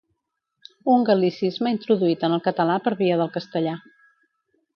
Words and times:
Un 0.93 1.03
gal·licisme 1.09 1.73
introduït 1.75 2.25
en 2.29 2.33
el 2.39 2.41
català 2.49 2.79
per 2.89 2.95
via 3.03 3.19
del 3.21 3.31
castellà. 3.37 3.77